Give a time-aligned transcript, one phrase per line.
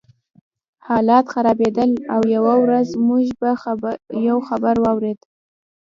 [0.87, 3.23] حالات خرابېدل او یوه ورځ موږ
[4.27, 5.19] یو خبر واورېد